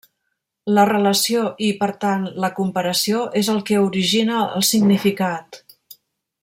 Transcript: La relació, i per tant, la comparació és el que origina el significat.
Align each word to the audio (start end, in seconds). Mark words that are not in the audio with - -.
La 0.77 0.85
relació, 0.89 1.43
i 1.67 1.67
per 1.83 1.89
tant, 2.05 2.25
la 2.45 2.51
comparació 2.61 3.21
és 3.43 3.53
el 3.57 3.63
que 3.71 3.81
origina 3.85 4.43
el 4.61 4.69
significat. 4.75 5.63